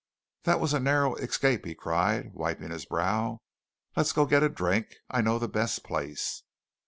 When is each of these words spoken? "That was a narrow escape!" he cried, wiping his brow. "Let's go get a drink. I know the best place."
"That 0.45 0.59
was 0.59 0.73
a 0.73 0.79
narrow 0.79 1.13
escape!" 1.13 1.63
he 1.63 1.75
cried, 1.75 2.33
wiping 2.33 2.71
his 2.71 2.85
brow. 2.87 3.41
"Let's 3.95 4.13
go 4.13 4.25
get 4.25 4.41
a 4.41 4.49
drink. 4.49 4.95
I 5.11 5.21
know 5.21 5.37
the 5.37 5.47
best 5.47 5.83
place." 5.83 6.41